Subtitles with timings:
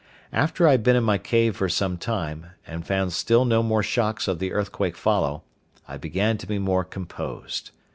[0.33, 3.83] After I had been in my cave for some time, and found still no more
[3.83, 5.43] shocks of the earthquake follow,
[5.87, 7.69] I began to be more composed.